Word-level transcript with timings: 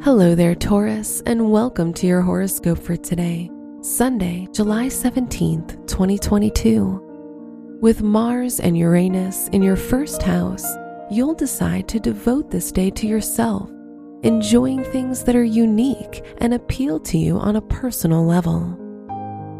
Hello 0.00 0.36
there, 0.36 0.54
Taurus, 0.54 1.22
and 1.26 1.50
welcome 1.50 1.92
to 1.94 2.06
your 2.06 2.22
horoscope 2.22 2.78
for 2.78 2.96
today, 2.96 3.50
Sunday, 3.80 4.46
July 4.52 4.86
17th, 4.86 5.88
2022. 5.88 7.78
With 7.82 8.00
Mars 8.00 8.60
and 8.60 8.78
Uranus 8.78 9.48
in 9.48 9.60
your 9.60 9.74
first 9.74 10.22
house, 10.22 10.64
you'll 11.10 11.34
decide 11.34 11.88
to 11.88 11.98
devote 11.98 12.48
this 12.48 12.70
day 12.70 12.90
to 12.90 13.08
yourself, 13.08 13.68
enjoying 14.22 14.84
things 14.84 15.24
that 15.24 15.34
are 15.34 15.42
unique 15.42 16.24
and 16.38 16.54
appeal 16.54 17.00
to 17.00 17.18
you 17.18 17.36
on 17.36 17.56
a 17.56 17.62
personal 17.62 18.24
level. 18.24 18.78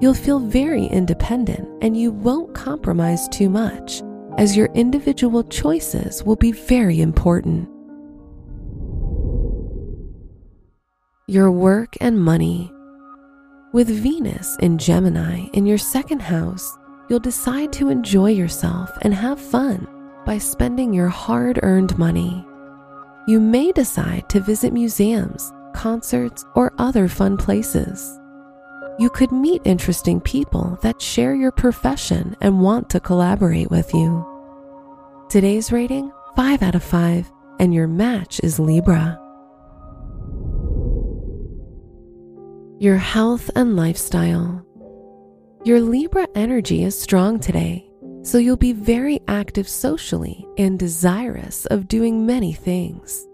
You'll 0.01 0.15
feel 0.15 0.39
very 0.39 0.85
independent 0.85 1.69
and 1.83 1.97
you 1.97 2.13
won't 2.13 2.55
compromise 2.55 3.29
too 3.29 3.51
much, 3.51 4.03
as 4.39 4.57
your 4.57 4.69
individual 4.75 5.43
choices 5.43 6.23
will 6.23 6.37
be 6.37 6.53
very 6.53 7.01
important. 7.01 7.69
Your 11.31 11.53
work 11.53 11.95
and 12.01 12.19
money. 12.19 12.73
With 13.75 13.89
Venus 13.89 14.57
in 14.61 14.79
Gemini 14.79 15.49
in 15.53 15.67
your 15.67 15.77
second 15.77 16.23
house, 16.23 16.79
you'll 17.11 17.21
decide 17.21 17.71
to 17.75 17.91
enjoy 17.91 18.31
yourself 18.31 18.97
and 19.03 19.13
have 19.13 19.39
fun 19.39 19.87
by 20.25 20.39
spending 20.39 20.95
your 20.95 21.09
hard 21.09 21.61
earned 21.63 21.99
money. 21.99 22.47
You 23.27 23.41
may 23.41 23.73
decide 23.73 24.31
to 24.31 24.41
visit 24.41 24.73
museums, 24.73 25.53
concerts, 25.75 26.47
or 26.55 26.73
other 26.79 27.09
fun 27.09 27.37
places. 27.37 28.19
You 28.99 29.11
could 29.11 29.31
meet 29.31 29.61
interesting 29.67 30.23
people 30.23 30.79
that 30.81 31.03
share 31.03 31.35
your 31.35 31.53
profession 31.53 32.39
and 32.41 32.63
want 32.63 32.89
to 32.89 33.01
collaborate 33.01 33.71
with 33.71 33.93
you. 33.93 34.25
Today's 35.29 35.73
rating 35.73 36.11
5 36.37 36.63
out 36.63 36.75
of 36.75 36.83
5, 36.83 37.31
and 37.61 37.75
your 37.75 37.87
match 37.87 38.41
is 38.43 38.59
Libra. 38.59 39.21
Your 42.81 42.97
health 42.97 43.51
and 43.57 43.75
lifestyle. 43.75 44.65
Your 45.65 45.81
Libra 45.81 46.29
energy 46.37 46.85
is 46.85 46.97
strong 46.97 47.41
today, 47.41 47.91
so 48.23 48.39
you'll 48.39 48.57
be 48.57 48.73
very 48.73 49.19
active 49.27 49.69
socially 49.69 50.47
and 50.57 50.79
desirous 50.79 51.67
of 51.67 51.89
doing 51.89 52.25
many 52.25 52.53
things. 52.53 53.27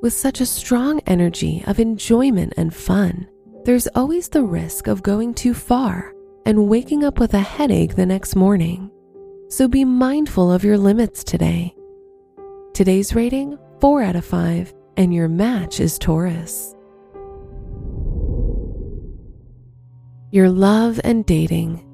With 0.00 0.14
such 0.14 0.40
a 0.40 0.46
strong 0.46 1.00
energy 1.00 1.62
of 1.66 1.80
enjoyment 1.80 2.54
and 2.56 2.74
fun, 2.74 3.28
there's 3.66 3.88
always 3.88 4.30
the 4.30 4.42
risk 4.42 4.86
of 4.86 5.02
going 5.02 5.34
too 5.34 5.52
far 5.52 6.14
and 6.46 6.66
waking 6.66 7.04
up 7.04 7.20
with 7.20 7.34
a 7.34 7.40
headache 7.40 7.94
the 7.94 8.06
next 8.06 8.34
morning. 8.34 8.90
So 9.50 9.68
be 9.68 9.84
mindful 9.84 10.50
of 10.50 10.64
your 10.64 10.78
limits 10.78 11.22
today. 11.24 11.74
Today's 12.72 13.14
rating 13.14 13.58
4 13.82 14.02
out 14.02 14.16
of 14.16 14.24
5, 14.24 14.72
and 14.96 15.12
your 15.12 15.28
match 15.28 15.78
is 15.78 15.98
Taurus. 15.98 16.74
Your 20.32 20.48
love 20.48 20.98
and 21.04 21.26
dating. 21.26 21.86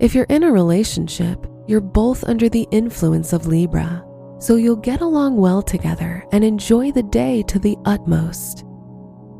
If 0.00 0.16
you're 0.16 0.26
in 0.28 0.42
a 0.42 0.50
relationship, 0.50 1.46
you're 1.68 1.80
both 1.80 2.24
under 2.24 2.48
the 2.48 2.66
influence 2.72 3.32
of 3.32 3.46
Libra, 3.46 4.04
so 4.40 4.56
you'll 4.56 4.74
get 4.74 5.00
along 5.00 5.36
well 5.36 5.62
together 5.62 6.26
and 6.32 6.42
enjoy 6.42 6.90
the 6.90 7.04
day 7.04 7.44
to 7.44 7.60
the 7.60 7.76
utmost. 7.84 8.64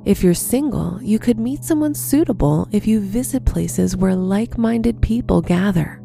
If 0.04 0.22
you're 0.22 0.34
single, 0.34 1.02
you 1.02 1.18
could 1.18 1.40
meet 1.40 1.64
someone 1.64 1.96
suitable 1.96 2.68
if 2.70 2.86
you 2.86 3.00
visit 3.00 3.44
places 3.44 3.96
where 3.96 4.14
like 4.14 4.56
minded 4.56 5.02
people 5.02 5.42
gather, 5.42 6.00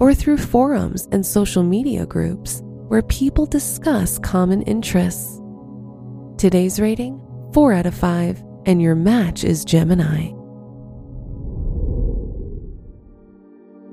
or 0.00 0.12
through 0.12 0.38
forums 0.38 1.06
and 1.12 1.24
social 1.24 1.62
media 1.62 2.04
groups 2.04 2.62
where 2.64 3.02
people 3.02 3.46
discuss 3.46 4.18
common 4.18 4.62
interests. 4.62 5.40
Today's 6.36 6.80
rating 6.80 7.20
4 7.52 7.74
out 7.74 7.86
of 7.86 7.94
5, 7.94 8.42
and 8.66 8.82
your 8.82 8.96
match 8.96 9.44
is 9.44 9.64
Gemini. 9.64 10.32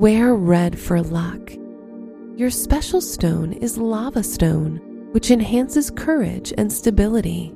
Wear 0.01 0.33
red 0.33 0.79
for 0.79 0.99
luck. 0.99 1.51
Your 2.35 2.49
special 2.49 3.01
stone 3.01 3.53
is 3.53 3.77
lava 3.77 4.23
stone, 4.23 4.77
which 5.11 5.29
enhances 5.29 5.91
courage 5.91 6.51
and 6.57 6.73
stability. 6.73 7.53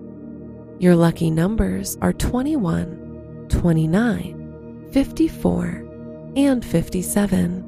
Your 0.78 0.96
lucky 0.96 1.32
numbers 1.32 1.98
are 2.04 2.14
21, 2.14 3.48
29, 3.50 4.90
54, 4.92 6.34
and 6.36 6.64
57. 6.64 7.64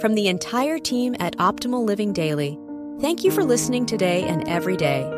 From 0.00 0.14
the 0.14 0.28
entire 0.28 0.78
team 0.78 1.14
at 1.20 1.36
Optimal 1.36 1.84
Living 1.84 2.14
Daily, 2.14 2.58
thank 3.02 3.22
you 3.22 3.30
for 3.30 3.44
listening 3.44 3.84
today 3.84 4.22
and 4.22 4.48
every 4.48 4.78
day 4.78 5.17